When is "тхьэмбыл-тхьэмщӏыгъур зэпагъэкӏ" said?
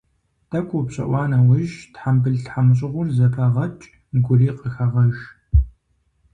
1.93-3.85